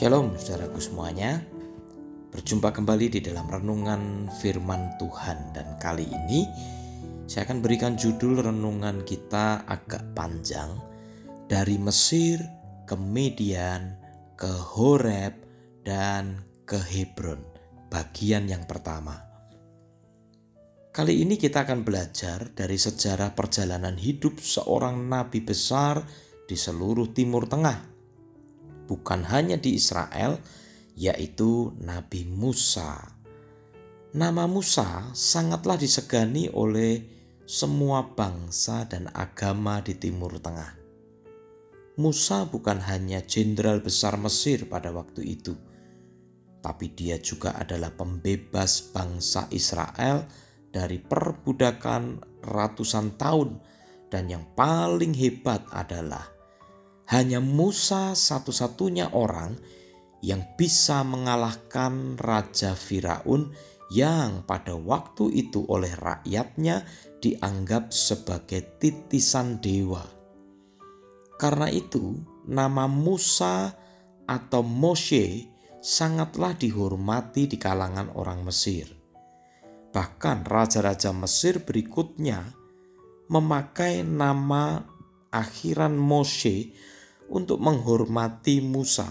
Shalom 0.00 0.32
saudaraku 0.32 0.80
semuanya. 0.80 1.44
Berjumpa 2.32 2.72
kembali 2.72 3.12
di 3.12 3.20
dalam 3.20 3.44
renungan 3.44 4.32
firman 4.40 4.96
Tuhan. 4.96 5.52
Dan 5.52 5.76
kali 5.76 6.08
ini 6.08 6.48
saya 7.28 7.44
akan 7.44 7.60
berikan 7.60 8.00
judul 8.00 8.40
renungan 8.40 9.04
kita 9.04 9.68
agak 9.68 10.00
panjang. 10.16 10.72
Dari 11.44 11.76
Mesir 11.76 12.40
ke 12.88 12.96
Median 12.96 13.92
ke 14.40 14.48
Horeb 14.48 15.36
dan 15.84 16.48
ke 16.64 16.80
Hebron. 16.80 17.44
Bagian 17.92 18.48
yang 18.48 18.64
pertama. 18.64 19.20
Kali 20.96 21.20
ini 21.20 21.36
kita 21.36 21.68
akan 21.68 21.84
belajar 21.84 22.48
dari 22.56 22.80
sejarah 22.80 23.36
perjalanan 23.36 24.00
hidup 24.00 24.40
seorang 24.40 24.96
nabi 25.12 25.44
besar 25.44 26.00
di 26.48 26.56
seluruh 26.56 27.12
Timur 27.12 27.44
Tengah. 27.44 27.89
Bukan 28.90 29.22
hanya 29.30 29.54
di 29.54 29.78
Israel, 29.78 30.42
yaitu 30.98 31.70
Nabi 31.78 32.26
Musa. 32.26 32.98
Nama 34.10 34.50
Musa 34.50 35.14
sangatlah 35.14 35.78
disegani 35.78 36.50
oleh 36.50 36.98
semua 37.46 38.02
bangsa 38.02 38.82
dan 38.90 39.06
agama 39.14 39.78
di 39.78 39.94
Timur 39.94 40.42
Tengah. 40.42 40.74
Musa 42.02 42.42
bukan 42.50 42.82
hanya 42.82 43.22
jenderal 43.22 43.78
besar 43.78 44.18
Mesir 44.18 44.66
pada 44.66 44.90
waktu 44.90 45.22
itu, 45.38 45.54
tapi 46.58 46.90
dia 46.90 47.22
juga 47.22 47.54
adalah 47.54 47.94
pembebas 47.94 48.90
bangsa 48.90 49.46
Israel 49.54 50.26
dari 50.74 50.98
perbudakan 50.98 52.18
ratusan 52.42 53.14
tahun 53.14 53.62
dan 54.10 54.26
yang 54.26 54.42
paling 54.58 55.14
hebat 55.14 55.62
adalah 55.70 56.39
hanya 57.10 57.42
Musa 57.42 58.14
satu-satunya 58.14 59.10
orang 59.18 59.58
yang 60.22 60.46
bisa 60.54 61.02
mengalahkan 61.02 62.14
Raja 62.14 62.78
Firaun 62.78 63.50
yang 63.90 64.46
pada 64.46 64.78
waktu 64.78 65.34
itu 65.34 65.66
oleh 65.66 65.90
rakyatnya 65.98 66.86
dianggap 67.18 67.90
sebagai 67.90 68.78
titisan 68.78 69.58
dewa. 69.58 70.06
Karena 71.34 71.66
itu, 71.66 72.14
nama 72.46 72.86
Musa 72.86 73.74
atau 74.30 74.62
Moshe 74.62 75.50
sangatlah 75.82 76.54
dihormati 76.54 77.50
di 77.50 77.58
kalangan 77.58 78.14
orang 78.14 78.46
Mesir. 78.46 78.86
Bahkan 79.90 80.46
raja-raja 80.46 81.10
Mesir 81.10 81.58
berikutnya 81.66 82.54
memakai 83.26 84.06
nama 84.06 84.86
akhiran 85.34 85.98
Moshe 85.98 86.70
untuk 87.30 87.62
menghormati 87.62 88.58
Musa. 88.60 89.06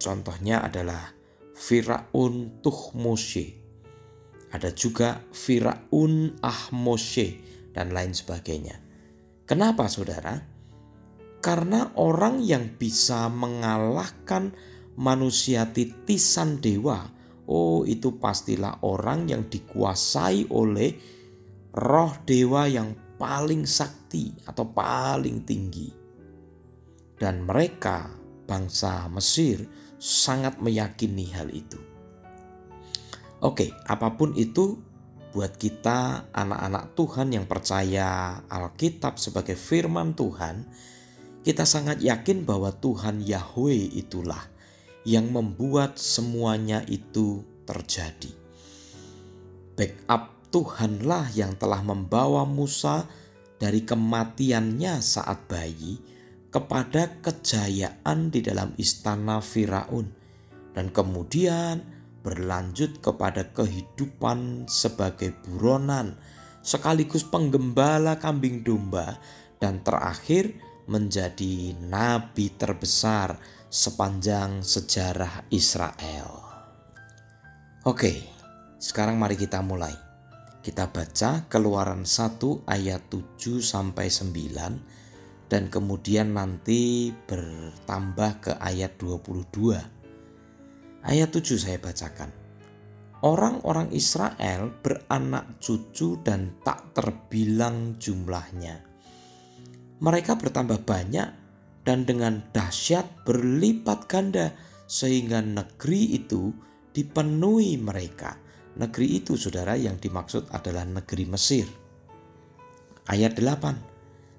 Contohnya 0.00 0.64
adalah 0.64 1.12
Firaun 1.52 2.58
Tuhmoshe. 2.64 3.60
Ada 4.52 4.74
juga 4.74 5.22
Firaun 5.30 6.40
Ahmoshe 6.42 7.38
dan 7.70 7.94
lain 7.94 8.12
sebagainya. 8.16 8.80
Kenapa 9.46 9.86
saudara? 9.86 10.42
Karena 11.38 11.92
orang 12.00 12.42
yang 12.42 12.74
bisa 12.80 13.28
mengalahkan 13.28 14.52
manusia 14.96 15.70
titisan 15.70 16.60
dewa 16.60 17.22
Oh, 17.52 17.82
itu 17.82 18.22
pastilah 18.22 18.86
orang 18.86 19.26
yang 19.26 19.50
dikuasai 19.50 20.48
oleh 20.54 20.94
roh 21.74 22.12
dewa 22.22 22.70
yang 22.70 22.94
paling 23.18 23.66
sakti 23.66 24.30
atau 24.46 24.70
paling 24.70 25.42
tinggi. 25.42 26.01
Dan 27.22 27.46
mereka, 27.46 28.10
bangsa 28.50 29.06
Mesir, 29.06 29.62
sangat 30.02 30.58
meyakini 30.58 31.30
hal 31.30 31.54
itu. 31.54 31.78
Oke, 33.38 33.70
apa 33.86 34.18
pun 34.18 34.34
itu, 34.34 34.82
buat 35.30 35.54
kita, 35.54 36.26
anak-anak 36.34 36.98
Tuhan 36.98 37.30
yang 37.30 37.46
percaya 37.46 38.42
Alkitab 38.50 39.22
sebagai 39.22 39.54
firman 39.54 40.18
Tuhan, 40.18 40.66
kita 41.46 41.62
sangat 41.62 42.02
yakin 42.02 42.42
bahwa 42.42 42.74
Tuhan 42.74 43.22
Yahweh 43.22 43.94
itulah 43.94 44.42
yang 45.06 45.30
membuat 45.30 46.02
semuanya 46.02 46.82
itu 46.90 47.46
terjadi. 47.62 48.34
Backup 49.78 50.50
Tuhanlah 50.50 51.30
yang 51.38 51.54
telah 51.54 51.86
membawa 51.86 52.42
Musa 52.42 53.06
dari 53.62 53.86
kematiannya 53.86 54.98
saat 54.98 55.46
bayi 55.46 56.11
kepada 56.52 57.18
kejayaan 57.24 58.28
di 58.28 58.44
dalam 58.44 58.76
istana 58.76 59.40
Firaun 59.40 60.12
dan 60.76 60.92
kemudian 60.92 61.80
berlanjut 62.20 63.00
kepada 63.00 63.50
kehidupan 63.56 64.68
sebagai 64.68 65.32
buronan 65.42 66.14
sekaligus 66.62 67.26
penggembala 67.26 68.20
kambing 68.20 68.60
domba 68.62 69.18
dan 69.58 69.80
terakhir 69.82 70.52
menjadi 70.86 71.74
nabi 71.82 72.52
terbesar 72.54 73.40
sepanjang 73.72 74.60
sejarah 74.60 75.48
Israel. 75.48 76.30
Oke, 77.88 78.28
sekarang 78.76 79.16
mari 79.18 79.34
kita 79.34 79.64
mulai. 79.64 79.96
Kita 80.62 80.86
baca 80.86 81.50
Keluaran 81.50 82.06
1 82.06 82.38
ayat 82.70 83.10
7 83.10 83.58
sampai 83.58 84.06
9 84.06 85.01
dan 85.52 85.68
kemudian 85.68 86.32
nanti 86.32 87.12
bertambah 87.12 88.32
ke 88.40 88.52
ayat 88.56 88.96
22. 88.96 91.04
Ayat 91.04 91.28
7 91.28 91.60
saya 91.60 91.76
bacakan. 91.76 92.32
Orang-orang 93.20 93.92
Israel 93.92 94.72
beranak 94.80 95.60
cucu 95.60 96.16
dan 96.24 96.56
tak 96.64 96.96
terbilang 96.96 98.00
jumlahnya. 98.00 98.80
Mereka 100.00 100.40
bertambah 100.40 100.88
banyak 100.88 101.28
dan 101.84 102.08
dengan 102.08 102.40
dahsyat 102.56 103.28
berlipat 103.28 104.08
ganda 104.08 104.56
sehingga 104.88 105.44
negeri 105.44 106.16
itu 106.16 106.48
dipenuhi 106.96 107.76
mereka. 107.76 108.40
Negeri 108.80 109.20
itu 109.20 109.36
saudara 109.36 109.76
yang 109.76 110.00
dimaksud 110.00 110.48
adalah 110.48 110.88
negeri 110.88 111.28
Mesir. 111.28 111.68
Ayat 113.04 113.36
8. 113.36 113.91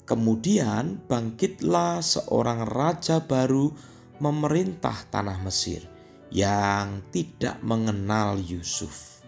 Kemudian 0.03 0.99
bangkitlah 1.07 2.03
seorang 2.03 2.67
raja 2.67 3.23
baru 3.23 3.71
memerintah 4.19 5.07
tanah 5.07 5.39
Mesir 5.47 5.87
yang 6.27 7.07
tidak 7.13 7.63
mengenal 7.63 8.35
Yusuf. 8.35 9.23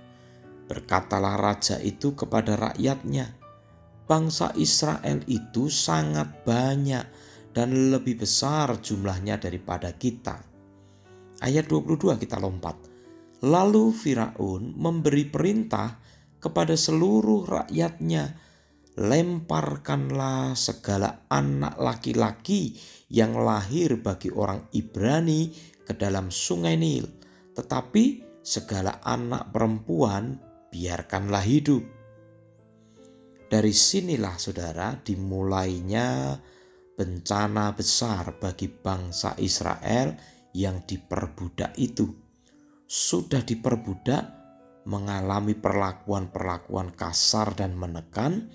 Berkatalah 0.66 1.38
raja 1.38 1.80
itu 1.80 2.18
kepada 2.18 2.58
rakyatnya, 2.58 3.30
bangsa 4.10 4.52
Israel 4.60 5.22
itu 5.30 5.72
sangat 5.72 6.44
banyak 6.44 7.06
dan 7.56 7.94
lebih 7.94 8.20
besar 8.26 8.76
jumlahnya 8.82 9.40
daripada 9.40 9.96
kita. 9.96 10.44
Ayat 11.40 11.72
22 11.72 12.20
kita 12.20 12.36
lompat. 12.36 12.76
Lalu 13.46 13.94
Firaun 13.94 14.74
memberi 14.76 15.30
perintah 15.30 16.02
kepada 16.42 16.74
seluruh 16.74 17.46
rakyatnya, 17.46 18.34
lemparkanlah 18.96 20.56
segala 20.56 21.28
anak 21.28 21.76
laki-laki 21.76 22.80
yang 23.12 23.36
lahir 23.36 24.00
bagi 24.00 24.32
orang 24.32 24.72
Ibrani 24.72 25.52
ke 25.84 25.94
dalam 25.94 26.32
sungai 26.32 26.80
Nil, 26.80 27.06
tetapi 27.52 28.24
segala 28.40 29.04
anak 29.04 29.52
perempuan 29.52 30.40
biarkanlah 30.72 31.44
hidup. 31.44 31.84
Dari 33.46 33.74
sinilah 33.76 34.36
saudara 34.42 34.98
dimulainya 34.98 36.34
bencana 36.96 37.76
besar 37.76 38.40
bagi 38.40 38.72
bangsa 38.72 39.36
Israel 39.38 40.16
yang 40.56 40.88
diperbudak 40.88 41.76
itu. 41.76 42.08
Sudah 42.88 43.44
diperbudak, 43.44 44.24
mengalami 44.88 45.54
perlakuan-perlakuan 45.58 46.96
kasar 46.96 47.54
dan 47.54 47.76
menekan, 47.76 48.50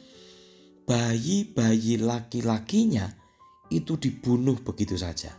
bayi-bayi 0.85 2.01
laki-lakinya 2.01 3.09
itu 3.71 3.97
dibunuh 3.97 4.59
begitu 4.61 4.99
saja. 4.99 5.35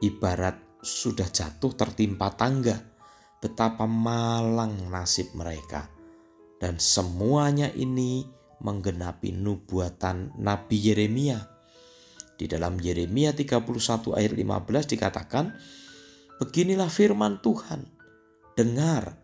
Ibarat 0.00 0.80
sudah 0.80 1.28
jatuh 1.28 1.76
tertimpa 1.76 2.32
tangga, 2.32 2.80
betapa 3.40 3.84
malang 3.84 4.88
nasib 4.88 5.32
mereka. 5.36 5.88
Dan 6.60 6.76
semuanya 6.76 7.72
ini 7.72 8.24
menggenapi 8.60 9.32
nubuatan 9.32 10.36
Nabi 10.36 10.76
Yeremia 10.76 11.60
di 12.40 12.48
dalam 12.48 12.80
Yeremia 12.80 13.36
31 13.36 14.16
ayat 14.16 14.32
15 14.32 14.92
dikatakan, 14.96 15.52
Beginilah 16.40 16.88
firman 16.88 17.44
Tuhan, 17.44 17.84
dengar, 18.56 19.20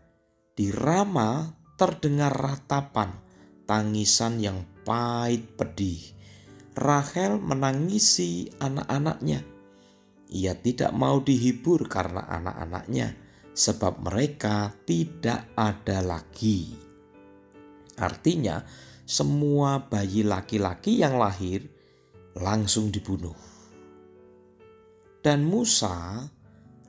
di 0.53 0.69
Rama 0.69 1.49
terdengar 1.81 2.29
ratapan, 2.29 3.17
tangisan 3.65 4.37
yang 4.37 4.61
pahit 4.87 5.59
pedih. 5.59 5.99
Rahel 6.79 7.43
menangisi 7.43 8.47
anak-anaknya. 8.63 9.43
ia 10.27 10.55
tidak 10.59 10.91
mau 10.91 11.23
dihibur 11.23 11.87
karena 11.87 12.23
anak-anaknya, 12.27 13.15
sebab 13.55 14.03
mereka 14.03 14.75
tidak 14.83 15.47
ada 15.55 16.03
lagi. 16.03 16.75
Artinya, 17.95 18.59
semua 19.07 19.87
bayi 19.87 20.27
laki-laki 20.27 20.99
yang 20.99 21.15
lahir 21.15 21.63
langsung 22.35 22.91
dibunuh. 22.91 23.35
Dan 25.23 25.47
Musa 25.47 26.27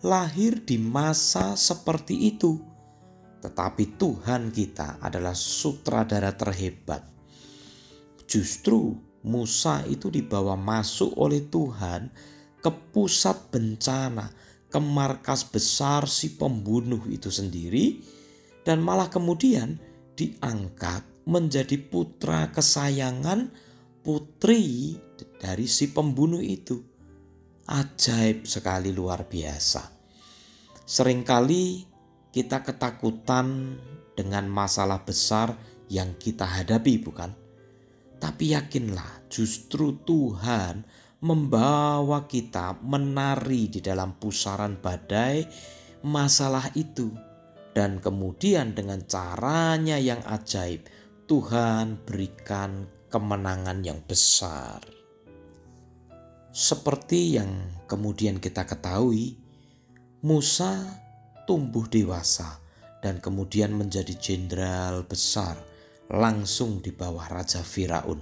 lahir 0.03 0.67
di 0.67 0.83
masa 0.83 1.55
seperti 1.55 2.27
itu, 2.35 2.59
tetapi 3.39 3.95
Tuhan 3.95 4.51
kita 4.51 4.99
adalah 4.99 5.35
sutradara 5.35 6.35
terhebat. 6.35 7.18
Justru 8.29 8.93
Musa 9.25 9.83
itu 9.89 10.13
dibawa 10.13 10.55
masuk 10.55 11.17
oleh 11.17 11.49
Tuhan 11.49 12.13
ke 12.61 12.71
pusat 12.93 13.49
bencana, 13.49 14.29
ke 14.69 14.77
markas 14.77 15.49
besar 15.49 16.05
si 16.05 16.37
pembunuh 16.37 17.01
itu 17.09 17.33
sendiri, 17.33 18.05
dan 18.69 18.85
malah 18.85 19.09
kemudian 19.09 19.81
diangkat 20.13 21.03
menjadi 21.25 21.81
putra 21.89 22.53
kesayangan 22.53 23.49
putri 24.05 24.97
dari 25.41 25.65
si 25.65 25.89
pembunuh 25.89 26.45
itu. 26.45 26.85
Ajaib 27.69 28.49
sekali 28.49 28.93
luar 28.93 29.29
biasa. 29.29 29.89
Seringkali 30.89 31.85
kita 32.33 32.65
ketakutan 32.65 33.77
dengan 34.17 34.49
masalah 34.49 35.05
besar 35.05 35.53
yang 35.93 36.17
kita 36.17 36.49
hadapi, 36.49 36.97
bukan? 37.05 37.48
Tapi 38.19 38.55
yakinlah, 38.55 39.31
justru 39.31 39.95
Tuhan 40.03 40.83
membawa 41.23 42.27
kita 42.27 42.79
menari 42.83 43.71
di 43.71 43.79
dalam 43.83 44.19
pusaran 44.19 44.79
badai 44.79 45.47
masalah 46.03 46.71
itu. 46.75 47.11
Dan 47.75 48.03
kemudian 48.03 48.75
dengan 48.75 49.07
caranya 49.07 50.03
yang 50.03 50.19
ajaib, 50.27 50.83
Tuhan 51.31 52.03
berikan 52.03 52.91
kemenangan 53.07 53.87
yang 53.87 54.03
besar. 54.03 54.83
Seperti 56.51 57.39
yang 57.39 57.51
kemudian 57.87 58.43
kita 58.43 58.67
ketahui, 58.67 59.39
Musa 60.27 60.75
tumbuh 61.47 61.87
dewasa 61.87 62.59
dan 62.99 63.23
kemudian 63.23 63.71
menjadi 63.79 64.11
jenderal 64.19 65.07
besar 65.07 65.68
langsung 66.09 66.81
di 66.81 66.93
bawah 66.93 67.29
Raja 67.29 67.61
Firaun. 67.61 68.21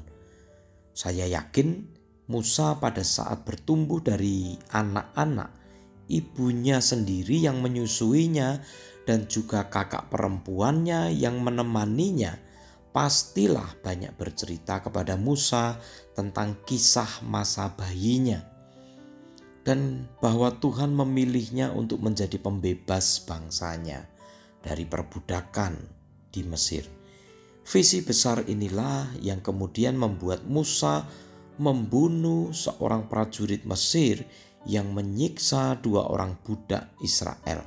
Saya 0.97 1.27
yakin 1.31 1.95
Musa 2.27 2.75
pada 2.83 3.07
saat 3.07 3.47
bertumbuh 3.47 4.03
dari 4.03 4.59
anak-anak, 4.75 5.55
ibunya 6.11 6.83
sendiri 6.83 7.39
yang 7.39 7.63
menyusuinya 7.63 8.59
dan 9.07 9.31
juga 9.31 9.71
kakak 9.71 10.11
perempuannya 10.11 11.15
yang 11.15 11.39
menemaninya, 11.39 12.35
pastilah 12.91 13.79
banyak 13.79 14.11
bercerita 14.19 14.83
kepada 14.83 15.15
Musa 15.15 15.79
tentang 16.19 16.59
kisah 16.67 17.23
masa 17.23 17.71
bayinya 17.79 18.57
dan 19.67 20.07
bahwa 20.23 20.55
Tuhan 20.63 20.95
memilihnya 20.95 21.75
untuk 21.75 21.99
menjadi 21.99 22.39
pembebas 22.39 23.19
bangsanya 23.27 24.07
dari 24.63 24.87
perbudakan 24.87 25.75
di 26.31 26.47
Mesir. 26.47 26.87
Visi 27.67 27.99
besar 28.07 28.47
inilah 28.47 29.19
yang 29.19 29.43
kemudian 29.43 29.99
membuat 29.99 30.47
Musa 30.47 31.03
membunuh 31.59 32.55
seorang 32.55 33.11
prajurit 33.11 33.67
Mesir 33.67 34.23
yang 34.71 34.95
menyiksa 34.95 35.75
dua 35.83 36.07
orang 36.07 36.39
budak 36.47 36.95
Israel. 37.03 37.67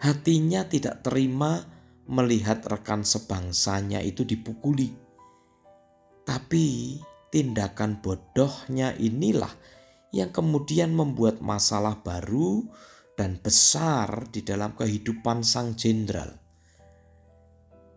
Hatinya 0.00 0.68
tidak 0.68 1.00
terima 1.00 1.64
melihat 2.08 2.60
rekan 2.68 3.00
sebangsanya 3.00 4.04
itu 4.04 4.28
dipukuli. 4.28 4.92
Tapi 6.24 7.00
tindakan 7.32 8.00
bodohnya 8.04 8.92
inilah 8.96 9.52
yang 10.12 10.34
kemudian 10.34 10.92
membuat 10.92 11.40
masalah 11.40 12.00
baru 12.00 12.66
dan 13.14 13.36
besar 13.40 14.28
di 14.32 14.40
dalam 14.40 14.72
kehidupan 14.76 15.44
sang 15.44 15.76
jenderal. 15.76 16.39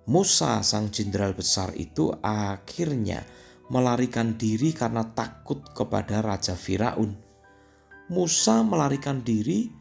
Musa 0.04 0.60
sang 0.68 0.92
jenderal 0.92 1.32
besar 1.32 1.72
itu 1.80 2.12
akhirnya 2.20 3.24
melarikan 3.72 4.36
diri 4.36 4.76
karena 4.76 5.08
takut 5.16 5.64
kepada 5.72 6.20
Raja 6.20 6.60
Firaun. 6.60 7.16
Musa 8.12 8.60
melarikan 8.68 9.24
diri 9.24 9.72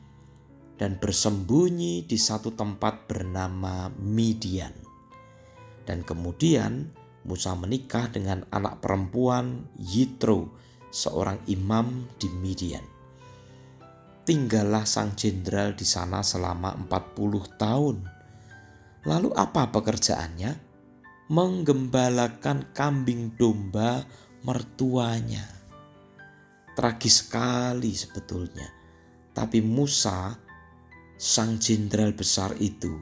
dan 0.78 0.94
bersembunyi 1.02 2.06
di 2.06 2.14
satu 2.14 2.54
tempat 2.54 3.10
bernama 3.10 3.90
Midian. 3.98 4.70
Dan 5.82 6.06
kemudian 6.06 6.86
Musa 7.26 7.58
menikah 7.58 8.06
dengan 8.10 8.46
anak 8.54 8.78
perempuan 8.78 9.66
Yitro, 9.78 10.54
seorang 10.92 11.42
imam 11.50 12.06
di 12.18 12.30
Midian. 12.30 12.84
Tinggallah 14.22 14.86
sang 14.86 15.18
jenderal 15.18 15.75
di 15.75 15.82
sana 15.82 16.22
selama 16.22 16.78
40 16.86 17.58
tahun. 17.58 18.21
Lalu 19.02 19.34
apa 19.34 19.70
pekerjaannya? 19.70 20.72
menggembalakan 21.32 22.76
kambing 22.76 23.32
domba 23.40 24.04
mertuanya. 24.44 25.49
Tragis 26.76 27.25
sekali 27.25 27.96
sebetulnya. 27.96 28.69
Tapi 29.32 29.64
Musa, 29.64 30.37
sang 31.16 31.56
jenderal 31.56 32.12
besar 32.12 32.52
itu, 32.60 33.00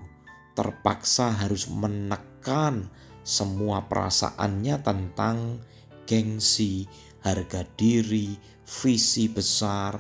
terpaksa 0.55 1.43
harus 1.43 1.67
menekan 1.67 2.87
semua 3.27 3.91
perasaannya 3.91 4.79
tentang 4.79 5.59
gengsi, 6.07 6.87
harga 7.27 7.67
diri, 7.75 8.39
visi 8.63 9.27
besar, 9.27 9.99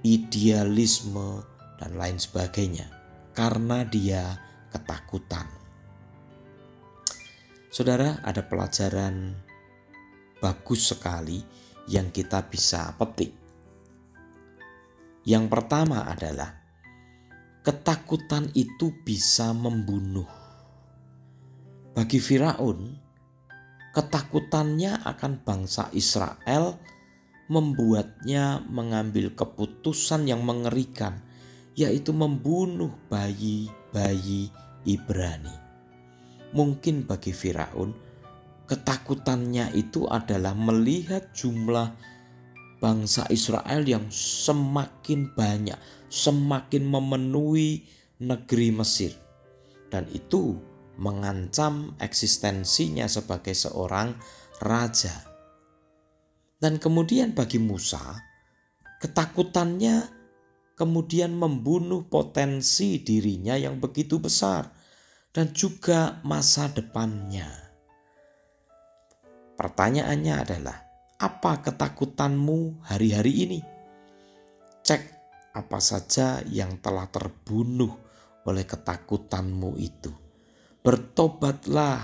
idealisme, 0.00 1.44
dan 1.76 2.00
lain 2.00 2.16
sebagainya, 2.16 2.88
karena 3.36 3.84
dia 3.84 4.40
ketakutan. 4.72 5.44
Saudara, 7.68 8.20
ada 8.24 8.40
pelajaran 8.44 9.36
bagus 10.40 10.90
sekali 10.92 11.40
yang 11.88 12.10
kita 12.10 12.44
bisa 12.48 12.92
petik. 12.96 13.32
Yang 15.22 15.44
pertama 15.46 16.08
adalah 16.08 16.50
ketakutan 17.62 18.50
itu 18.58 18.90
bisa 19.06 19.54
membunuh. 19.54 20.26
Bagi 21.94 22.18
Firaun, 22.18 22.98
ketakutannya 23.94 25.04
akan 25.06 25.32
bangsa 25.46 25.92
Israel 25.94 26.80
membuatnya 27.46 28.64
mengambil 28.66 29.36
keputusan 29.36 30.26
yang 30.26 30.42
mengerikan, 30.42 31.20
yaitu 31.76 32.10
membunuh 32.16 32.90
bayi-bayi 33.92 34.48
Ibrani. 34.88 35.56
Mungkin 36.52 37.04
bagi 37.04 37.32
Firaun, 37.32 37.92
ketakutannya 38.66 39.72
itu 39.76 40.08
adalah 40.08 40.56
melihat 40.56 41.32
jumlah 41.32 41.92
bangsa 42.80 43.28
Israel 43.30 43.84
yang 43.86 44.10
semakin 44.10 45.30
banyak, 45.32 45.78
semakin 46.10 46.82
memenuhi 46.88 47.86
negeri 48.20 48.74
Mesir, 48.74 49.14
dan 49.88 50.08
itu 50.12 50.58
mengancam 50.98 51.96
eksistensinya 52.02 53.08
sebagai 53.08 53.56
seorang 53.56 54.12
raja. 54.60 55.14
Dan 56.60 56.76
kemudian 56.78 57.32
bagi 57.32 57.58
Musa, 57.58 58.18
ketakutannya 59.00 60.21
kemudian 60.74 61.36
membunuh 61.36 62.08
potensi 62.08 63.00
dirinya 63.02 63.54
yang 63.58 63.78
begitu 63.78 64.18
besar 64.18 64.72
dan 65.32 65.52
juga 65.56 66.20
masa 66.24 66.68
depannya. 66.68 67.48
Pertanyaannya 69.56 70.34
adalah, 70.36 70.78
apa 71.22 71.62
ketakutanmu 71.62 72.82
hari-hari 72.82 73.46
ini? 73.46 73.60
Cek 74.82 75.02
apa 75.54 75.78
saja 75.78 76.42
yang 76.50 76.80
telah 76.82 77.06
terbunuh 77.06 77.94
oleh 78.42 78.66
ketakutanmu 78.66 79.78
itu. 79.78 80.10
Bertobatlah, 80.82 82.02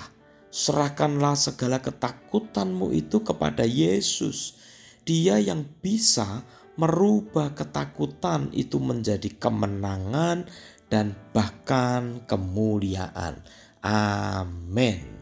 serahkanlah 0.54 1.34
segala 1.34 1.82
ketakutanmu 1.82 2.94
itu 2.94 3.26
kepada 3.26 3.66
Yesus. 3.66 4.54
Dia 5.02 5.40
yang 5.42 5.66
bisa 5.82 6.46
merubah 6.78 7.58
ketakutan 7.58 8.54
itu 8.54 8.78
menjadi 8.78 9.26
kemenangan 9.35 10.47
dan 10.87 11.18
bahkan 11.35 12.23
kemuliaan. 12.25 13.42
Amin. 13.82 15.18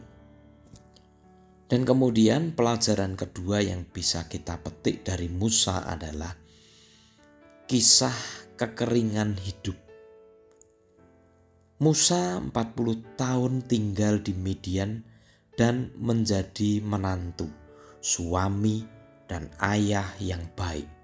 Dan 1.67 1.83
kemudian 1.83 2.55
pelajaran 2.55 3.19
kedua 3.19 3.59
yang 3.59 3.83
bisa 3.83 4.29
kita 4.31 4.55
petik 4.63 5.03
dari 5.03 5.27
Musa 5.27 5.83
adalah 5.83 6.31
kisah 7.67 8.15
kekeringan 8.55 9.35
hidup. 9.35 9.75
Musa 11.83 12.39
40 12.39 12.53
tahun 13.19 13.53
tinggal 13.67 14.23
di 14.23 14.33
Midian 14.33 15.03
dan 15.59 15.91
menjadi 15.99 16.79
menantu, 16.81 17.51
suami, 17.99 18.87
dan 19.27 19.51
ayah 19.59 20.07
yang 20.23 20.41
baik. 20.55 20.96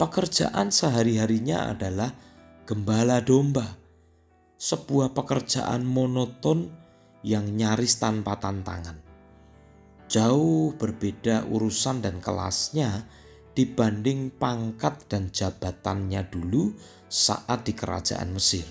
Pekerjaan 0.00 0.72
sehari-harinya 0.72 1.76
adalah 1.76 2.08
gembala 2.64 3.20
domba, 3.20 3.68
sebuah 4.56 5.12
pekerjaan 5.12 5.84
monoton 5.84 6.72
yang 7.20 7.44
nyaris 7.52 8.00
tanpa 8.00 8.40
tantangan. 8.40 8.96
Jauh 10.08 10.72
berbeda 10.72 11.44
urusan 11.52 12.00
dan 12.00 12.16
kelasnya 12.16 13.04
dibanding 13.52 14.32
pangkat 14.32 15.04
dan 15.04 15.28
jabatannya 15.28 16.24
dulu 16.32 16.72
saat 17.04 17.68
di 17.68 17.76
kerajaan 17.76 18.32
Mesir. 18.32 18.64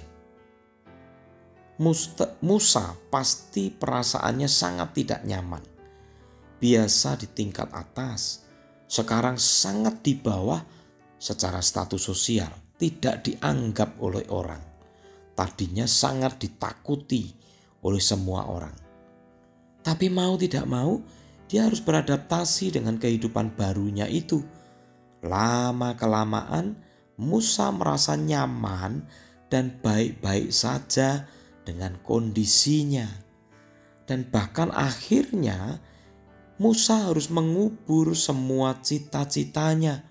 Musa 2.42 2.98
pasti 3.14 3.70
perasaannya 3.70 4.50
sangat 4.50 4.90
tidak 4.98 5.22
nyaman. 5.30 5.62
Biasa 6.58 7.22
di 7.22 7.30
tingkat 7.30 7.70
atas, 7.70 8.50
sekarang 8.90 9.38
sangat 9.38 10.02
di 10.02 10.18
bawah 10.18 10.79
secara 11.20 11.60
status 11.60 12.00
sosial, 12.00 12.50
tidak 12.80 13.28
dianggap 13.28 14.00
oleh 14.00 14.24
orang. 14.32 14.64
Tadinya 15.36 15.84
sangat 15.86 16.40
ditakuti 16.40 17.30
oleh 17.84 18.00
semua 18.00 18.48
orang. 18.48 18.76
Tapi 19.84 20.08
mau 20.12 20.36
tidak 20.36 20.66
mau, 20.68 21.00
dia 21.48 21.68
harus 21.68 21.80
beradaptasi 21.80 22.80
dengan 22.80 23.00
kehidupan 23.00 23.56
barunya 23.56 24.08
itu. 24.08 24.44
Lama-kelamaan, 25.24 26.80
Musa 27.20 27.68
merasa 27.76 28.16
nyaman 28.16 29.04
dan 29.52 29.76
baik-baik 29.84 30.56
saja 30.56 31.28
dengan 31.68 32.00
kondisinya. 32.00 33.08
Dan 34.08 34.26
bahkan 34.32 34.72
akhirnya 34.72 35.84
Musa 36.60 37.08
harus 37.08 37.32
mengubur 37.32 38.18
semua 38.18 38.80
cita-citanya, 38.84 40.09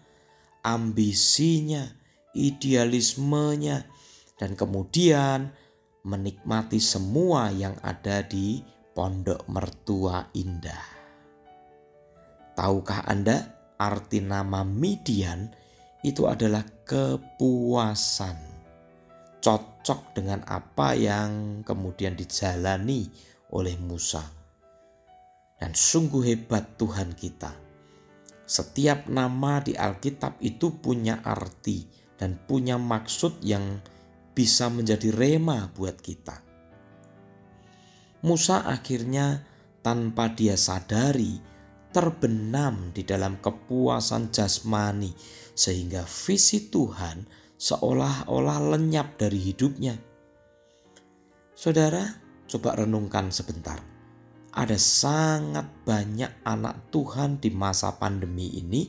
ambisinya, 0.69 1.89
idealismenya, 2.37 3.89
dan 4.37 4.53
kemudian 4.53 5.49
menikmati 6.05 6.77
semua 6.77 7.49
yang 7.49 7.75
ada 7.81 8.21
di 8.21 8.61
pondok 8.93 9.49
mertua 9.49 10.29
indah. 10.37 10.85
Tahukah 12.53 13.09
Anda 13.09 13.49
arti 13.81 14.21
nama 14.21 14.67
Midian 14.67 15.49
itu 16.03 16.27
adalah 16.27 16.63
kepuasan 16.85 18.37
cocok 19.39 20.19
dengan 20.19 20.43
apa 20.47 20.99
yang 20.99 21.63
kemudian 21.63 22.19
dijalani 22.19 23.07
oleh 23.55 23.79
Musa. 23.79 24.23
Dan 25.59 25.75
sungguh 25.75 26.23
hebat 26.23 26.79
Tuhan 26.79 27.15
kita. 27.19 27.68
Setiap 28.49 29.13
nama 29.13 29.61
di 29.61 29.77
Alkitab 29.77 30.41
itu 30.41 30.81
punya 30.81 31.21
arti 31.21 31.85
dan 32.17 32.41
punya 32.49 32.81
maksud 32.81 33.45
yang 33.45 33.85
bisa 34.33 34.73
menjadi 34.73 35.13
rema 35.13 35.69
buat 35.77 36.01
kita. 36.01 36.41
Musa 38.25 38.65
akhirnya 38.65 39.45
tanpa 39.85 40.33
dia 40.33 40.57
sadari 40.57 41.39
terbenam 41.93 42.89
di 42.97 43.05
dalam 43.05 43.37
kepuasan 43.37 44.33
jasmani 44.33 45.13
sehingga 45.53 46.09
visi 46.09 46.73
Tuhan 46.73 47.29
seolah-olah 47.61 48.75
lenyap 48.75 49.21
dari 49.21 49.45
hidupnya. 49.53 49.99
Saudara, 51.53 52.07
coba 52.49 52.81
renungkan 52.81 53.29
sebentar. 53.35 53.98
Ada 54.53 54.81
sangat 54.81 55.69
banyak 55.85 56.43
anak 56.43 56.89
Tuhan 56.89 57.39
di 57.39 57.53
masa 57.53 57.95
pandemi 58.01 58.49
ini 58.59 58.89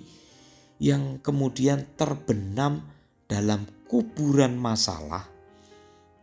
yang 0.80 1.20
kemudian 1.20 1.96
terbenam 2.00 2.88
dalam 3.28 3.68
kuburan 3.86 4.56
masalah, 4.56 5.28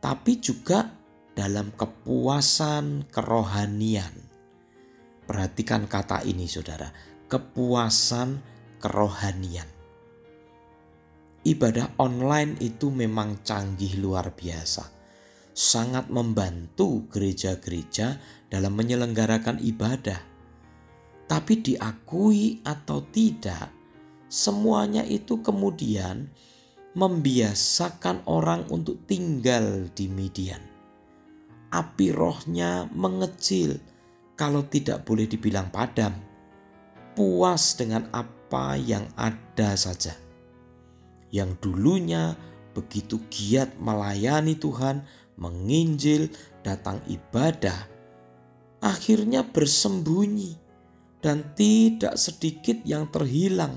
tapi 0.01 0.41
juga 0.41 0.89
dalam 1.37 1.71
kepuasan 1.77 3.07
kerohanian. 3.13 4.15
Perhatikan 5.29 5.85
kata 5.85 6.25
ini, 6.25 6.49
saudara: 6.49 6.89
kepuasan 7.29 8.41
kerohanian 8.81 9.77
ibadah 11.47 11.95
online 12.03 12.59
itu 12.59 12.91
memang 12.91 13.47
canggih 13.47 14.03
luar 14.03 14.35
biasa. 14.35 14.96
Sangat 15.57 16.13
membantu 16.13 17.09
gereja-gereja 17.09 18.21
dalam 18.53 18.77
menyelenggarakan 18.77 19.57
ibadah. 19.65 20.21
Tapi 21.25 21.65
diakui 21.65 22.61
atau 22.61 23.01
tidak, 23.09 23.73
semuanya 24.29 25.01
itu 25.09 25.41
kemudian 25.41 26.29
membiasakan 26.93 28.29
orang 28.29 28.69
untuk 28.69 29.01
tinggal 29.09 29.89
di 29.97 30.13
median. 30.13 30.61
Api 31.73 32.13
rohnya 32.13 32.87
mengecil 32.93 33.81
kalau 34.37 34.61
tidak 34.69 35.09
boleh 35.09 35.25
dibilang 35.25 35.73
padam. 35.73 36.13
Puas 37.17 37.81
dengan 37.81 38.05
apa 38.13 38.77
yang 38.77 39.09
ada 39.17 39.73
saja 39.73 40.27
yang 41.37 41.59
dulunya 41.59 42.33
begitu 42.77 43.21
giat 43.33 43.73
melayani 43.81 44.57
Tuhan, 44.57 45.05
menginjil, 45.37 46.33
datang 46.65 47.01
ibadah, 47.09 47.89
akhirnya 48.81 49.45
bersembunyi 49.47 50.57
dan 51.25 51.57
tidak 51.57 52.17
sedikit 52.21 52.81
yang 52.85 53.09
terhilang. 53.09 53.77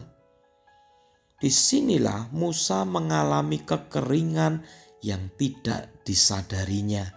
Di 1.40 1.48
sinilah 1.48 2.28
Musa 2.36 2.84
mengalami 2.84 3.64
kekeringan 3.64 4.60
yang 5.00 5.32
tidak 5.40 6.04
disadarinya. 6.04 7.08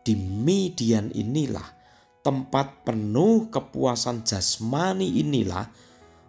Di 0.00 0.16
Midian 0.16 1.12
inilah 1.12 1.66
tempat 2.24 2.88
penuh 2.88 3.52
kepuasan 3.52 4.24
jasmani 4.24 5.20
inilah 5.20 5.68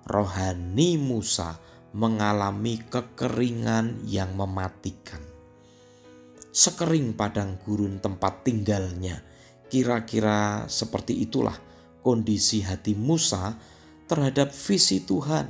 rohani 0.04 1.00
Musa 1.00 1.56
mengalami 1.96 2.84
kekeringan 2.84 4.04
yang 4.04 4.36
mematikan. 4.36 5.37
Sekering 6.58 7.14
padang 7.14 7.62
gurun 7.62 8.02
tempat 8.02 8.42
tinggalnya, 8.42 9.22
kira-kira 9.70 10.66
seperti 10.66 11.14
itulah 11.22 11.54
kondisi 12.02 12.66
hati 12.66 12.98
Musa 12.98 13.54
terhadap 14.10 14.50
visi 14.50 15.06
Tuhan. 15.06 15.46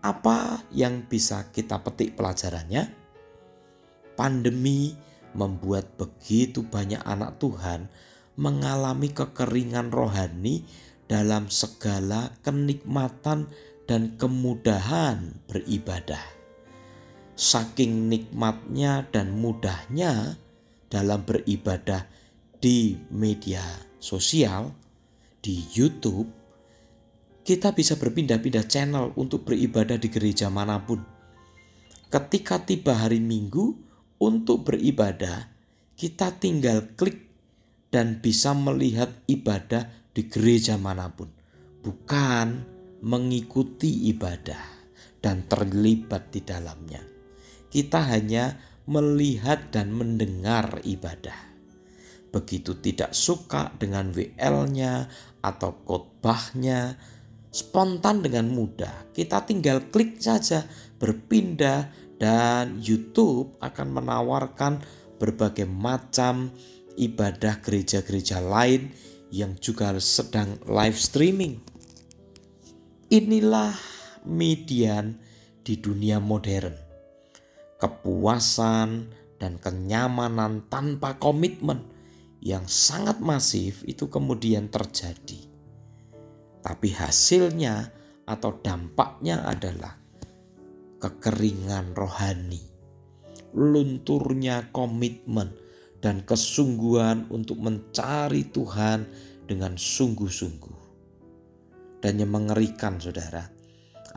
Apa 0.00 0.64
yang 0.72 1.04
bisa 1.04 1.52
kita 1.52 1.84
petik 1.84 2.16
pelajarannya? 2.16 2.88
Pandemi 4.16 4.96
membuat 5.36 6.00
begitu 6.00 6.64
banyak 6.64 7.04
anak 7.04 7.36
Tuhan 7.36 7.92
mengalami 8.40 9.12
kekeringan 9.12 9.92
rohani 9.92 10.64
dalam 11.04 11.52
segala 11.52 12.32
kenikmatan 12.40 13.44
dan 13.84 14.16
kemudahan 14.16 15.36
beribadah. 15.44 16.37
Saking 17.38 18.10
nikmatnya 18.10 19.06
dan 19.14 19.30
mudahnya 19.30 20.34
dalam 20.90 21.22
beribadah 21.22 22.10
di 22.58 22.98
media 23.14 23.62
sosial, 24.02 24.74
di 25.38 25.62
YouTube, 25.70 26.26
kita 27.46 27.70
bisa 27.70 27.94
berpindah-pindah 27.94 28.66
channel 28.66 29.14
untuk 29.14 29.46
beribadah 29.46 30.02
di 30.02 30.10
gereja 30.10 30.50
mana 30.50 30.82
pun. 30.82 30.98
Ketika 32.10 32.58
tiba 32.66 32.98
hari 33.06 33.22
Minggu 33.22 33.70
untuk 34.18 34.66
beribadah, 34.66 35.46
kita 35.94 36.34
tinggal 36.42 36.90
klik 36.98 37.30
dan 37.94 38.18
bisa 38.18 38.50
melihat 38.50 39.14
ibadah 39.30 39.86
di 40.10 40.26
gereja 40.26 40.74
mana 40.74 41.06
pun, 41.14 41.30
bukan 41.86 42.66
mengikuti 42.98 44.10
ibadah 44.10 44.90
dan 45.22 45.46
terlibat 45.46 46.34
di 46.34 46.42
dalamnya. 46.42 47.17
Kita 47.68 48.00
hanya 48.08 48.56
melihat 48.88 49.68
dan 49.68 49.92
mendengar 49.92 50.80
ibadah. 50.84 51.36
Begitu 52.32 52.76
tidak 52.80 53.12
suka 53.12 53.72
dengan 53.76 54.12
WL-nya 54.12 55.08
atau 55.44 55.76
khotbahnya, 55.84 56.96
spontan 57.52 58.24
dengan 58.24 58.48
mudah. 58.52 59.12
Kita 59.12 59.44
tinggal 59.44 59.88
klik 59.92 60.20
saja, 60.20 60.64
berpindah 61.00 61.88
dan 62.20 62.80
YouTube 62.80 63.56
akan 63.60 63.88
menawarkan 64.00 64.80
berbagai 65.16 65.64
macam 65.68 66.52
ibadah 66.98 67.60
gereja-gereja 67.62 68.42
lain 68.42 68.92
yang 69.28 69.56
juga 69.60 69.92
sedang 70.00 70.56
live 70.64 70.96
streaming. 70.96 71.60
Inilah 73.08 73.72
Midian 74.28 75.16
di 75.64 75.80
dunia 75.80 76.20
modern. 76.20 76.87
Kepuasan 77.78 79.14
dan 79.38 79.62
kenyamanan 79.62 80.66
tanpa 80.66 81.14
komitmen 81.14 81.86
yang 82.42 82.66
sangat 82.66 83.22
masif 83.22 83.86
itu 83.86 84.10
kemudian 84.10 84.66
terjadi. 84.66 85.46
Tapi 86.58 86.90
hasilnya 86.90 87.94
atau 88.26 88.58
dampaknya 88.58 89.46
adalah 89.46 89.94
kekeringan 90.98 91.94
rohani, 91.94 92.60
lunturnya 93.54 94.74
komitmen 94.74 95.54
dan 96.02 96.26
kesungguhan 96.26 97.30
untuk 97.30 97.62
mencari 97.62 98.50
Tuhan 98.50 99.06
dengan 99.46 99.78
sungguh-sungguh. 99.78 100.78
Dan 101.98 102.22
yang 102.22 102.30
mengerikan 102.30 103.02
saudara, 103.02 103.50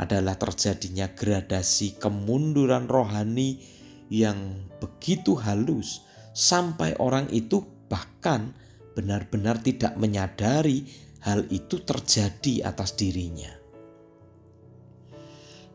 adalah 0.02 0.34
terjadinya 0.34 1.14
gradasi 1.14 2.02
kemunduran 2.02 2.90
rohani 2.90 3.62
yang 4.10 4.66
begitu 4.82 5.38
halus 5.38 6.02
sampai 6.34 6.98
orang 6.98 7.30
itu 7.30 7.62
bahkan 7.86 8.58
benar-benar 8.98 9.62
tidak 9.62 9.94
menyadari 10.02 10.90
hal 11.22 11.46
itu 11.54 11.86
terjadi 11.86 12.66
atas 12.66 12.98
dirinya. 12.98 13.54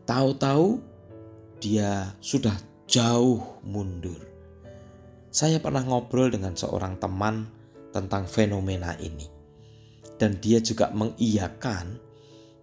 Tahu-tahu 0.03 0.79
dia 1.63 2.11
sudah 2.19 2.55
jauh 2.87 3.63
mundur. 3.63 4.19
Saya 5.31 5.59
pernah 5.63 5.83
ngobrol 5.83 6.31
dengan 6.31 6.55
seorang 6.55 6.99
teman 6.99 7.47
tentang 7.91 8.27
fenomena 8.27 8.95
ini. 8.99 9.27
Dan 10.17 10.41
dia 10.41 10.57
juga 10.57 10.89
mengiyakan 10.89 12.06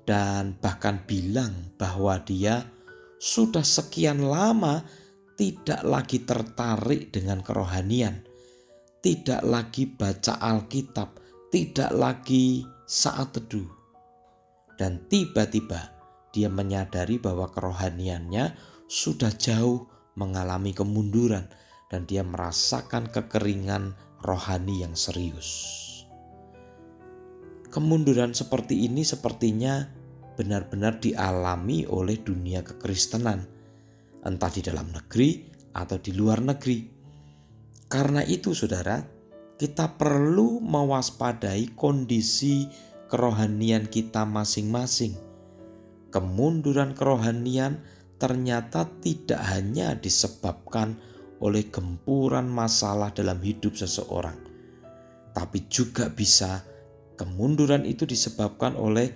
dan 0.04 0.56
bahkan 0.60 1.00
bilang 1.08 1.72
bahwa 1.80 2.20
dia 2.20 2.64
sudah 3.16 3.64
sekian 3.64 4.20
lama 4.20 4.84
tidak 5.34 5.82
lagi 5.82 6.22
tertarik 6.22 7.10
dengan 7.10 7.42
kerohanian, 7.42 8.22
tidak 9.02 9.42
lagi 9.42 9.88
baca 9.88 10.38
Alkitab, 10.38 11.18
tidak 11.50 11.90
lagi 11.90 12.62
saat 12.86 13.34
teduh. 13.34 13.66
Dan 14.74 15.06
tiba-tiba 15.08 15.94
dia 16.34 16.50
menyadari 16.50 17.18
bahwa 17.18 17.50
kerohaniannya 17.50 18.54
sudah 18.90 19.30
jauh 19.34 19.86
mengalami 20.18 20.74
kemunduran 20.74 21.46
dan 21.90 22.06
dia 22.10 22.26
merasakan 22.26 23.06
kekeringan 23.10 23.94
rohani 24.22 24.82
yang 24.82 24.98
serius. 24.98 25.82
Kemunduran 27.70 28.34
seperti 28.34 28.86
ini 28.86 29.02
sepertinya 29.02 29.93
benar-benar 30.34 30.98
dialami 30.98 31.86
oleh 31.86 32.20
dunia 32.20 32.60
kekristenan, 32.66 33.46
entah 34.22 34.50
di 34.50 34.60
dalam 34.60 34.90
negeri 34.90 35.46
atau 35.74 35.98
di 35.98 36.12
luar 36.14 36.42
negeri. 36.42 36.78
Karena 37.88 38.22
itu, 38.26 38.52
saudara, 38.52 38.98
kita 39.54 39.94
perlu 39.94 40.58
mewaspadai 40.60 41.78
kondisi 41.78 42.66
kerohanian 43.06 43.86
kita 43.86 44.26
masing-masing. 44.26 45.14
Kemunduran 46.10 46.94
kerohanian 46.94 47.82
ternyata 48.18 48.86
tidak 49.02 49.42
hanya 49.50 49.94
disebabkan 49.98 50.98
oleh 51.42 51.66
gempuran 51.70 52.46
masalah 52.46 53.10
dalam 53.10 53.42
hidup 53.42 53.74
seseorang, 53.74 54.38
tapi 55.34 55.66
juga 55.66 56.06
bisa 56.08 56.62
Kemunduran 57.14 57.86
itu 57.86 58.02
disebabkan 58.02 58.74
oleh 58.74 59.14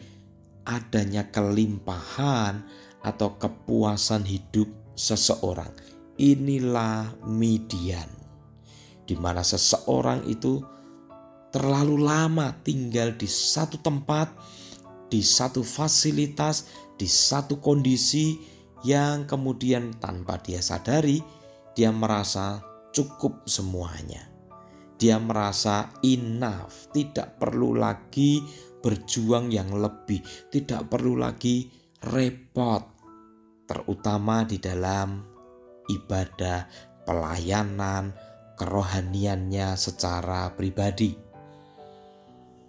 adanya 0.68 1.32
kelimpahan 1.32 2.60
atau 3.00 3.40
kepuasan 3.40 4.28
hidup 4.28 4.68
seseorang. 4.92 5.72
Inilah 6.20 7.14
median, 7.24 8.10
di 9.08 9.16
mana 9.16 9.40
seseorang 9.40 10.28
itu 10.28 10.60
terlalu 11.48 12.04
lama 12.04 12.52
tinggal 12.60 13.16
di 13.16 13.30
satu 13.30 13.80
tempat, 13.80 14.28
di 15.08 15.24
satu 15.24 15.64
fasilitas, 15.64 16.68
di 17.00 17.08
satu 17.08 17.62
kondisi 17.62 18.36
yang 18.84 19.24
kemudian 19.24 19.96
tanpa 19.96 20.42
dia 20.42 20.60
sadari, 20.60 21.22
dia 21.72 21.94
merasa 21.94 22.60
cukup 22.90 23.46
semuanya. 23.46 24.26
Dia 24.98 25.22
merasa 25.22 25.94
enough, 26.02 26.90
tidak 26.90 27.38
perlu 27.38 27.78
lagi 27.78 28.42
berjuang 28.78 29.50
yang 29.50 29.70
lebih, 29.74 30.22
tidak 30.50 30.86
perlu 30.90 31.18
lagi 31.18 31.68
repot, 32.04 32.82
terutama 33.66 34.46
di 34.46 34.62
dalam 34.62 35.22
ibadah, 35.90 36.68
pelayanan, 37.02 38.12
kerohaniannya 38.54 39.74
secara 39.74 40.52
pribadi. 40.54 41.14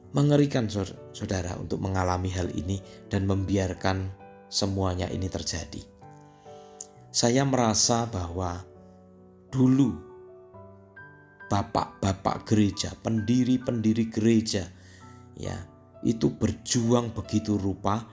Mengerikan 0.10 0.66
saudara 1.14 1.54
untuk 1.62 1.86
mengalami 1.86 2.34
hal 2.34 2.50
ini 2.58 2.82
dan 3.14 3.30
membiarkan 3.30 4.10
semuanya 4.50 5.06
ini 5.14 5.30
terjadi. 5.30 5.86
Saya 7.14 7.46
merasa 7.46 8.10
bahwa 8.10 8.58
dulu 9.54 9.94
bapak-bapak 11.50 12.46
gereja, 12.46 12.94
pendiri-pendiri 13.02 14.10
gereja 14.10 14.70
ya, 15.38 15.58
itu 16.04 16.32
berjuang 16.32 17.12
begitu 17.12 17.60
rupa, 17.60 18.08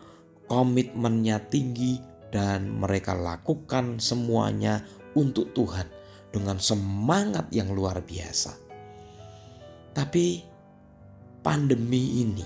komitmennya 0.50 1.42
tinggi 1.46 1.98
dan 2.34 2.66
mereka 2.68 3.14
lakukan 3.14 4.02
semuanya 4.02 4.82
untuk 5.14 5.54
Tuhan 5.54 5.86
dengan 6.34 6.58
semangat 6.58 7.46
yang 7.54 7.70
luar 7.72 8.02
biasa. 8.02 8.52
Tapi 9.96 10.44
pandemi 11.40 12.20
ini 12.26 12.44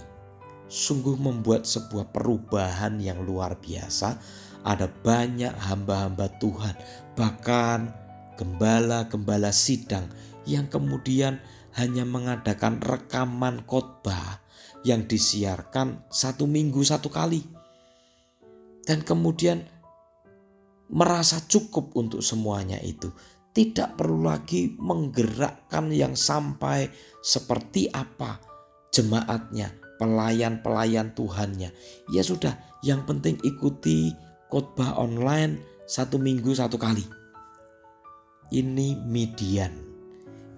sungguh 0.71 1.19
membuat 1.19 1.67
sebuah 1.67 2.15
perubahan 2.15 3.03
yang 3.03 3.27
luar 3.27 3.59
biasa. 3.59 4.15
Ada 4.61 4.93
banyak 4.93 5.57
hamba-hamba 5.57 6.29
Tuhan, 6.37 6.77
bahkan 7.17 7.89
gembala-gembala 8.37 9.51
sidang 9.57 10.05
yang 10.45 10.69
kemudian 10.69 11.41
hanya 11.81 12.05
mengadakan 12.05 12.77
rekaman 12.85 13.65
khotbah 13.65 14.40
yang 14.87 15.05
disiarkan 15.05 16.09
satu 16.09 16.49
minggu 16.49 16.81
satu 16.81 17.13
kali. 17.13 17.45
Dan 18.85 19.05
kemudian 19.05 19.63
merasa 20.91 21.39
cukup 21.47 21.95
untuk 21.95 22.25
semuanya 22.25 22.81
itu. 22.83 23.13
Tidak 23.51 23.99
perlu 23.99 24.31
lagi 24.31 24.73
menggerakkan 24.79 25.91
yang 25.91 26.15
sampai 26.15 26.87
seperti 27.19 27.91
apa 27.91 28.39
jemaatnya, 28.95 29.75
pelayan-pelayan 29.99 31.11
Tuhannya. 31.19 31.75
Ya 32.15 32.23
sudah, 32.23 32.55
yang 32.87 33.03
penting 33.05 33.43
ikuti 33.43 34.15
khotbah 34.49 34.95
online 34.99 35.59
satu 35.91 36.17
minggu 36.19 36.55
satu 36.55 36.79
kali. 36.79 37.03
Ini 38.51 39.03
median 39.07 39.91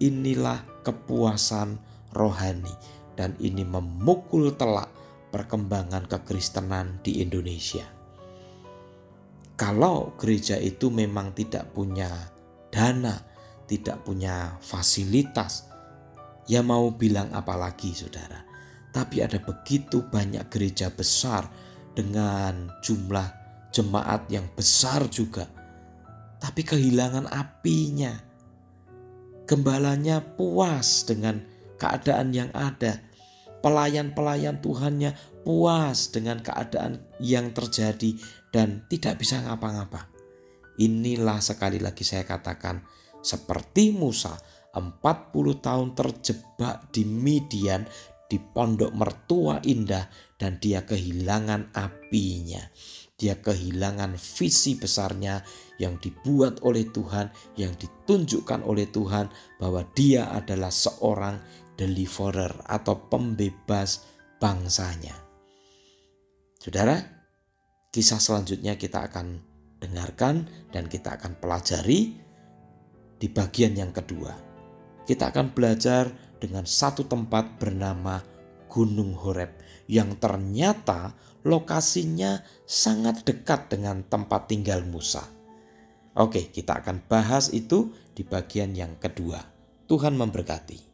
inilah 0.01 0.65
kepuasan 0.83 1.79
rohani 2.13 3.02
dan 3.15 3.37
ini 3.41 3.65
memukul 3.65 4.55
telak 4.57 4.89
perkembangan 5.33 6.05
kekristenan 6.09 7.01
di 7.01 7.25
Indonesia. 7.25 7.89
Kalau 9.57 10.17
gereja 10.19 10.59
itu 10.59 10.89
memang 10.89 11.33
tidak 11.37 11.71
punya 11.73 12.11
dana, 12.73 13.21
tidak 13.69 14.03
punya 14.05 14.59
fasilitas, 14.61 15.69
ya 16.49 16.61
mau 16.65 16.93
bilang 16.93 17.31
apa 17.33 17.55
lagi 17.55 17.95
saudara. 17.95 18.43
Tapi 18.93 19.25
ada 19.25 19.41
begitu 19.41 20.05
banyak 20.05 20.53
gereja 20.53 20.93
besar 20.93 21.49
dengan 21.97 22.69
jumlah 22.85 23.29
jemaat 23.73 24.29
yang 24.29 24.45
besar 24.53 25.09
juga. 25.09 25.49
Tapi 26.43 26.61
kehilangan 26.61 27.31
apinya, 27.31 28.33
Gembalanya 29.43 30.23
puas 30.23 31.03
dengan 31.03 31.43
keadaan 31.83 32.31
yang 32.31 32.55
ada. 32.55 33.03
Pelayan-pelayan 33.63 34.63
Tuhannya 34.63 35.43
puas 35.43 36.15
dengan 36.15 36.39
keadaan 36.39 37.03
yang 37.19 37.51
terjadi 37.51 38.15
dan 38.55 38.87
tidak 38.87 39.19
bisa 39.19 39.43
ngapa-ngapa. 39.43 40.07
Inilah 40.79 41.43
sekali 41.43 41.83
lagi 41.83 42.07
saya 42.07 42.23
katakan 42.23 42.83
seperti 43.23 43.95
Musa 43.95 44.35
40 44.73 44.83
tahun 45.63 45.89
terjebak 45.93 46.91
di 46.91 47.05
Midian 47.05 47.85
di 48.27 48.41
pondok 48.41 48.97
mertua 48.97 49.61
indah 49.61 50.09
dan 50.41 50.57
dia 50.57 50.89
kehilangan 50.89 51.77
apinya. 51.77 52.65
Dia 53.13 53.39
kehilangan 53.39 54.17
visi 54.17 54.75
besarnya 54.81 55.45
yang 55.77 56.01
dibuat 56.01 56.65
oleh 56.65 56.89
Tuhan, 56.89 57.29
yang 57.61 57.77
ditunjukkan 57.77 58.65
oleh 58.65 58.89
Tuhan 58.89 59.29
bahwa 59.61 59.85
dia 59.93 60.33
adalah 60.33 60.73
seorang 60.73 61.39
deliverer 61.83 62.55
atau 62.71 63.11
pembebas 63.11 64.07
bangsanya. 64.39 65.19
Saudara, 66.63 67.03
kisah 67.91 68.23
selanjutnya 68.23 68.79
kita 68.79 69.11
akan 69.11 69.43
dengarkan 69.83 70.47
dan 70.71 70.87
kita 70.87 71.19
akan 71.19 71.35
pelajari 71.43 72.15
di 73.19 73.27
bagian 73.27 73.75
yang 73.75 73.91
kedua. 73.91 74.31
Kita 75.03 75.35
akan 75.35 75.51
belajar 75.51 76.07
dengan 76.39 76.63
satu 76.63 77.11
tempat 77.11 77.59
bernama 77.59 78.23
Gunung 78.71 79.19
Horeb 79.19 79.59
yang 79.91 80.15
ternyata 80.23 81.19
lokasinya 81.43 82.39
sangat 82.63 83.27
dekat 83.27 83.75
dengan 83.75 84.07
tempat 84.07 84.47
tinggal 84.47 84.87
Musa. 84.87 85.27
Oke, 86.15 86.55
kita 86.55 86.79
akan 86.79 87.03
bahas 87.11 87.51
itu 87.51 87.91
di 88.15 88.23
bagian 88.23 88.79
yang 88.79 88.95
kedua. 89.03 89.43
Tuhan 89.91 90.15
memberkati. 90.15 90.92